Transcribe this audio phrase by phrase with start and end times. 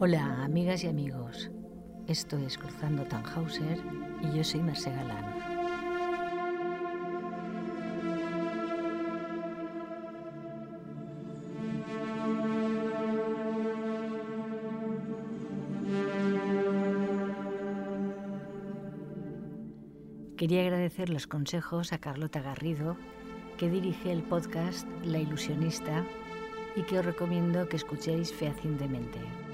[0.00, 1.50] Hola, amigas y amigos.
[2.06, 3.80] Esto es Cruzando Tannhauser
[4.22, 5.24] y yo soy Mercé Galán.
[20.36, 22.96] Quería agradecer los consejos a Carlota Garrido,
[23.56, 26.04] que dirige el podcast La Ilusionista
[26.76, 29.47] y que os recomiendo que escuchéis fehacientemente.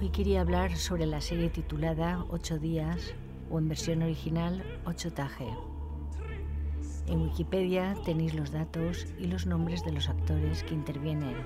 [0.00, 3.14] Hoy quería hablar sobre la serie titulada Ocho días
[3.50, 5.48] o en versión original Ocho Taje.
[7.06, 11.36] En Wikipedia tenéis los datos y los nombres de los actores que intervienen.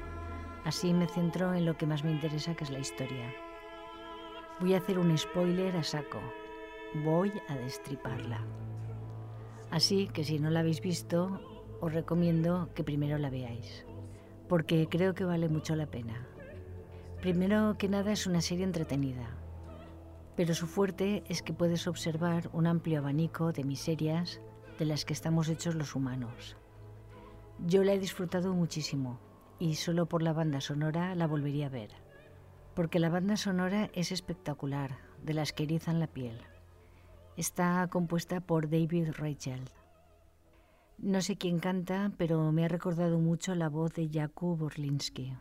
[0.65, 3.33] Así me centro en lo que más me interesa, que es la historia.
[4.61, 6.21] Voy a hacer un spoiler a saco.
[7.05, 8.45] Voy a destriparla.
[9.71, 11.41] Así que si no la habéis visto,
[11.81, 13.87] os recomiendo que primero la veáis,
[14.49, 16.27] porque creo que vale mucho la pena.
[17.21, 19.42] Primero que nada es una serie entretenida,
[20.37, 24.41] pero su fuerte es que puedes observar un amplio abanico de miserias
[24.79, 26.57] de las que estamos hechos los humanos.
[27.67, 29.21] Yo la he disfrutado muchísimo
[29.59, 31.91] y solo por la banda sonora la volvería a ver,
[32.75, 36.41] porque la banda sonora es espectacular, de las que erizan la piel.
[37.37, 39.71] Está compuesta por David Rachel.
[40.99, 45.37] No sé quién canta, pero me ha recordado mucho la voz de Jakub Orlinsky.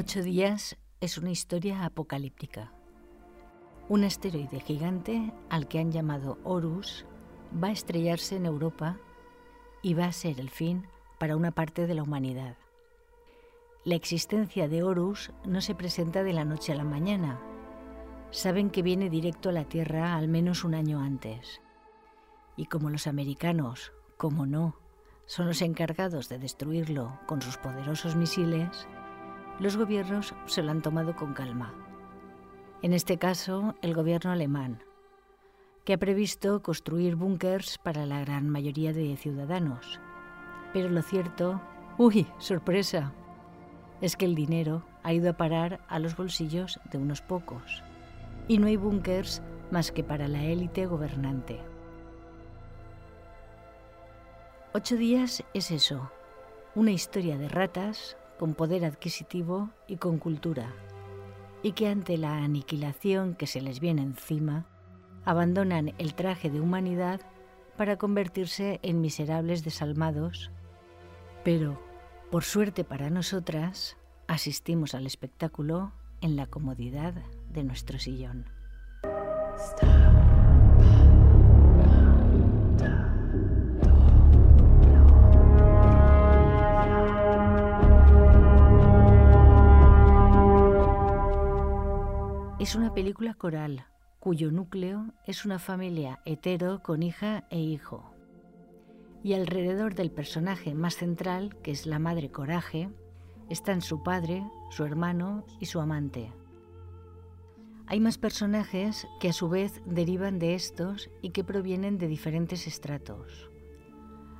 [0.00, 2.72] Ocho días es una historia apocalíptica.
[3.88, 7.04] Un asteroide gigante al que han llamado Horus
[7.52, 8.96] va a estrellarse en Europa
[9.82, 10.86] y va a ser el fin
[11.18, 12.56] para una parte de la humanidad.
[13.84, 17.40] La existencia de Horus no se presenta de la noche a la mañana.
[18.30, 21.60] Saben que viene directo a la Tierra al menos un año antes.
[22.56, 24.76] Y como los americanos, como no,
[25.26, 28.86] son los encargados de destruirlo con sus poderosos misiles,
[29.58, 31.74] los gobiernos se lo han tomado con calma.
[32.82, 34.82] En este caso, el gobierno alemán,
[35.84, 39.98] que ha previsto construir búnkers para la gran mayoría de ciudadanos.
[40.74, 41.62] Pero lo cierto,
[41.96, 43.14] uy, sorpresa,
[44.02, 47.82] es que el dinero ha ido a parar a los bolsillos de unos pocos.
[48.48, 51.58] Y no hay búnkers más que para la élite gobernante.
[54.74, 56.12] Ocho días es eso,
[56.74, 60.72] una historia de ratas con poder adquisitivo y con cultura,
[61.62, 64.66] y que ante la aniquilación que se les viene encima,
[65.24, 67.20] abandonan el traje de humanidad
[67.76, 70.50] para convertirse en miserables desalmados,
[71.44, 71.80] pero,
[72.30, 73.96] por suerte para nosotras,
[74.26, 77.14] asistimos al espectáculo en la comodidad
[77.52, 78.46] de nuestro sillón.
[92.98, 93.86] Película coral
[94.18, 98.12] cuyo núcleo es una familia hetero con hija e hijo.
[99.22, 102.90] Y alrededor del personaje más central, que es la madre Coraje,
[103.48, 106.32] están su padre, su hermano y su amante.
[107.86, 112.66] Hay más personajes que a su vez derivan de estos y que provienen de diferentes
[112.66, 113.48] estratos.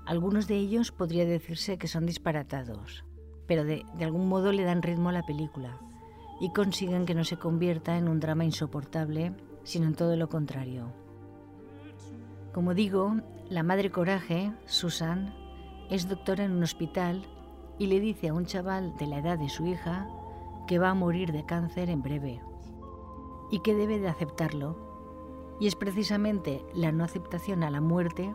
[0.05, 3.05] Algunos de ellos podría decirse que son disparatados,
[3.47, 5.79] pero de, de algún modo le dan ritmo a la película
[6.41, 10.93] y consiguen que no se convierta en un drama insoportable, sino en todo lo contrario.
[12.53, 13.17] Como digo,
[13.49, 15.35] la madre coraje, Susan,
[15.91, 17.23] es doctora en un hospital
[17.79, 20.09] y le dice a un chaval de la edad de su hija
[20.67, 22.41] que va a morir de cáncer en breve
[23.51, 25.57] y que debe de aceptarlo.
[25.61, 28.35] Y es precisamente la no aceptación a la muerte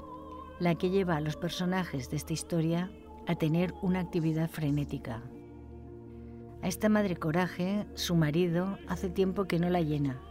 [0.59, 2.91] la que lleva a los personajes de esta historia
[3.27, 5.23] a tener una actividad frenética.
[6.63, 10.21] A esta madre coraje, su marido, hace tiempo que no la llena,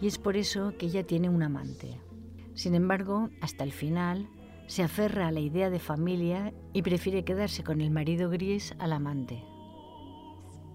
[0.00, 2.00] y es por eso que ella tiene un amante.
[2.54, 4.28] Sin embargo, hasta el final,
[4.68, 8.92] se aferra a la idea de familia y prefiere quedarse con el marido gris al
[8.92, 9.42] amante.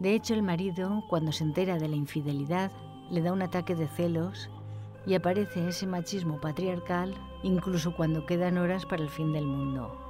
[0.01, 2.69] De hecho, el marido, cuando se entera de la infidelidad,
[3.09, 4.49] le da un ataque de celos
[5.05, 10.04] y aparece ese machismo patriarcal incluso cuando quedan horas para el fin del mundo.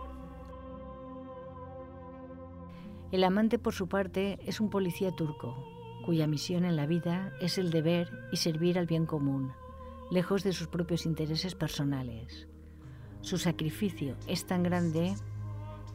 [3.15, 5.55] El amante, por su parte, es un policía turco,
[6.03, 9.53] cuya misión en la vida es el deber y servir al bien común,
[10.11, 12.49] lejos de sus propios intereses personales.
[13.21, 15.15] Su sacrificio es tan grande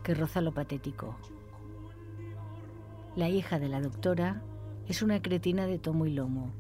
[0.03, 1.15] que roza lo patético.
[3.17, 4.43] La hija de la doctora
[4.89, 6.55] es una cretina de tomo y lomo,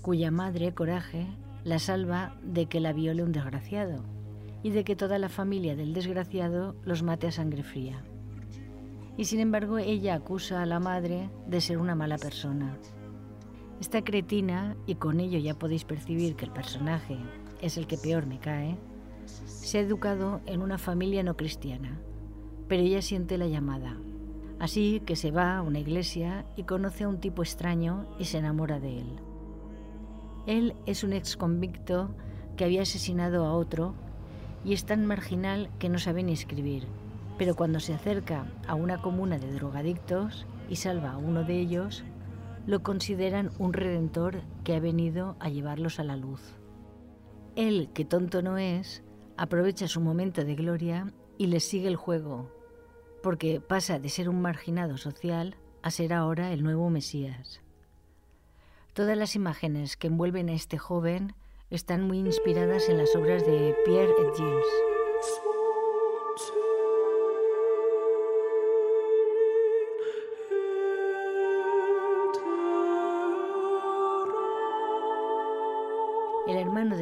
[0.00, 1.26] cuya madre, Coraje,
[1.62, 4.02] la salva de que la viole un desgraciado
[4.62, 8.02] y de que toda la familia del desgraciado los mate a sangre fría
[9.16, 12.76] y sin embargo ella acusa a la madre de ser una mala persona.
[13.80, 17.16] Esta cretina, y con ello ya podéis percibir que el personaje
[17.62, 18.76] es el que peor me cae,
[19.24, 21.98] se ha educado en una familia no cristiana,
[22.68, 23.96] pero ella siente la llamada.
[24.58, 28.38] Así que se va a una iglesia y conoce a un tipo extraño y se
[28.38, 29.16] enamora de él.
[30.46, 32.14] Él es un ex convicto
[32.56, 33.94] que había asesinado a otro
[34.64, 36.86] y es tan marginal que no sabe ni escribir
[37.40, 42.04] pero cuando se acerca a una comuna de drogadictos y salva a uno de ellos,
[42.66, 46.42] lo consideran un redentor que ha venido a llevarlos a la luz.
[47.56, 49.02] Él, que tonto no es,
[49.38, 52.50] aprovecha su momento de gloria y les sigue el juego,
[53.22, 57.62] porque pasa de ser un marginado social a ser ahora el nuevo Mesías.
[58.92, 61.32] Todas las imágenes que envuelven a este joven
[61.70, 64.99] están muy inspiradas en las obras de Pierre et Gilles.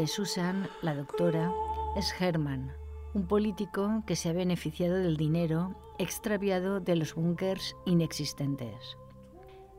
[0.08, 1.52] Susan, la doctora,
[1.94, 2.72] es Herman,
[3.12, 8.96] un político que se ha beneficiado del dinero extraviado de los búnkers inexistentes.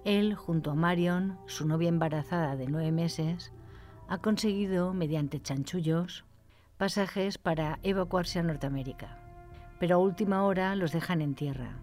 [0.05, 3.51] Él, junto a Marion, su novia embarazada de nueve meses,
[4.07, 6.25] ha conseguido, mediante chanchullos,
[6.77, 9.17] pasajes para evacuarse a Norteamérica,
[9.79, 11.79] pero a última hora los dejan en tierra.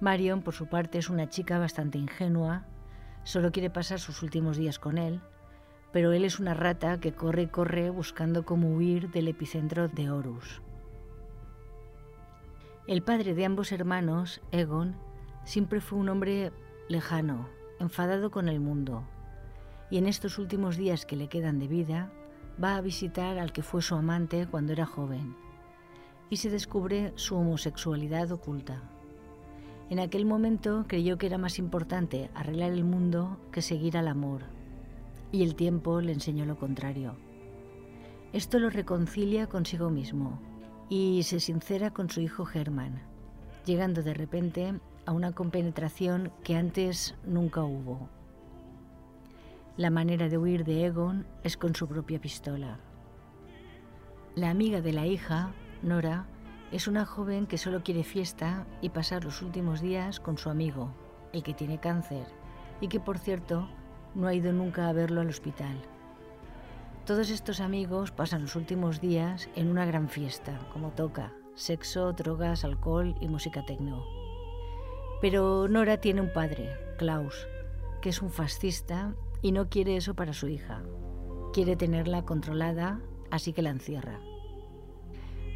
[0.00, 2.66] Marion, por su parte, es una chica bastante ingenua,
[3.24, 5.20] solo quiere pasar sus últimos días con él
[5.92, 10.10] pero él es una rata que corre y corre buscando cómo huir del epicentro de
[10.10, 10.62] Horus.
[12.86, 14.96] El padre de ambos hermanos, Egon,
[15.44, 16.52] siempre fue un hombre
[16.88, 19.04] lejano, enfadado con el mundo,
[19.90, 22.12] y en estos últimos días que le quedan de vida,
[22.62, 25.36] va a visitar al que fue su amante cuando era joven,
[26.30, 28.82] y se descubre su homosexualidad oculta.
[29.88, 34.59] En aquel momento creyó que era más importante arreglar el mundo que seguir al amor
[35.32, 37.16] y el tiempo le enseñó lo contrario.
[38.32, 40.40] Esto lo reconcilia consigo mismo
[40.88, 43.02] y se sincera con su hijo Germán,
[43.64, 44.74] llegando de repente
[45.06, 48.08] a una compenetración que antes nunca hubo.
[49.76, 52.78] La manera de huir de Egon es con su propia pistola.
[54.34, 56.26] La amiga de la hija, Nora,
[56.70, 60.92] es una joven que solo quiere fiesta y pasar los últimos días con su amigo,
[61.32, 62.26] el que tiene cáncer,
[62.80, 63.68] y que por cierto
[64.14, 65.76] no ha ido nunca a verlo al hospital.
[67.06, 72.64] Todos estos amigos pasan los últimos días en una gran fiesta, como toca, sexo, drogas,
[72.64, 74.04] alcohol y música tecno.
[75.20, 77.46] Pero Nora tiene un padre, Klaus,
[78.00, 80.82] que es un fascista y no quiere eso para su hija.
[81.52, 83.00] Quiere tenerla controlada,
[83.30, 84.20] así que la encierra.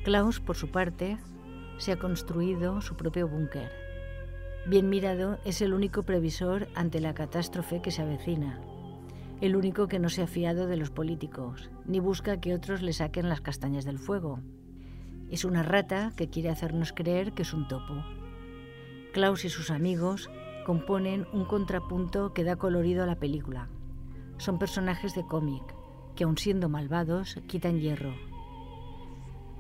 [0.05, 1.19] Klaus, por su parte,
[1.79, 3.84] se ha construido su propio búnker.
[4.67, 8.61] Bien mirado, es el único previsor ante la catástrofe que se avecina,
[9.43, 12.95] el único que no se ha fiado de los políticos, ni busca que otros le
[12.95, 14.41] saquen las castañas del fuego.
[15.31, 18.03] Es una rata que quiere hacernos creer que es un topo.
[19.13, 20.31] Klaus y sus amigos
[20.65, 23.69] componen un contrapunto que da colorido a la película.
[24.39, 25.63] Son personajes de cómic,
[26.17, 28.15] que aun siendo malvados, quitan hierro.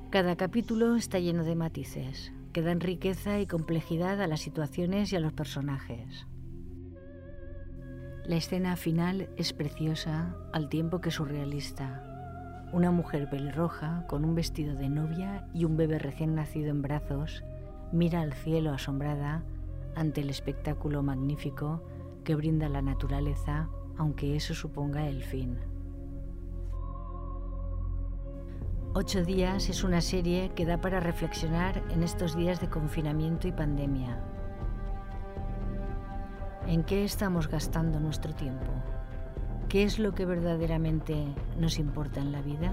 [0.08, 5.16] Cada capítulo está lleno de matices, que dan riqueza y complejidad a las situaciones y
[5.16, 6.26] a los personajes.
[8.24, 12.68] La escena final es preciosa al tiempo que surrealista.
[12.72, 17.42] Una mujer pelirroja con un vestido de novia y un bebé recién nacido en brazos
[17.92, 19.42] mira al cielo asombrada
[19.96, 21.82] ante el espectáculo magnífico
[22.22, 23.68] que brinda la naturaleza,
[23.98, 25.58] aunque eso suponga el fin.
[28.96, 33.52] Ocho días es una serie que da para reflexionar en estos días de confinamiento y
[33.52, 34.20] pandemia.
[36.68, 38.70] ¿En qué estamos gastando nuestro tiempo?
[39.68, 41.26] ¿Qué es lo que verdaderamente
[41.58, 42.70] nos importa en la vida?